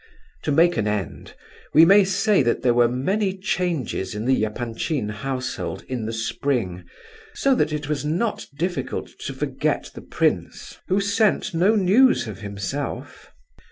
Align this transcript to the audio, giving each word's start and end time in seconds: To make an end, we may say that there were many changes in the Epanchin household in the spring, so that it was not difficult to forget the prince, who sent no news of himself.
To 0.45 0.51
make 0.51 0.77
an 0.77 0.87
end, 0.87 1.35
we 1.75 1.85
may 1.85 2.03
say 2.03 2.41
that 2.41 2.63
there 2.63 2.73
were 2.73 2.87
many 2.87 3.37
changes 3.37 4.15
in 4.15 4.25
the 4.25 4.43
Epanchin 4.45 5.09
household 5.09 5.83
in 5.87 6.07
the 6.07 6.11
spring, 6.11 6.85
so 7.35 7.53
that 7.53 7.71
it 7.71 7.87
was 7.87 8.03
not 8.03 8.47
difficult 8.57 9.09
to 9.19 9.33
forget 9.35 9.91
the 9.93 10.01
prince, 10.01 10.79
who 10.87 10.99
sent 10.99 11.53
no 11.53 11.75
news 11.75 12.27
of 12.27 12.39
himself. 12.39 13.31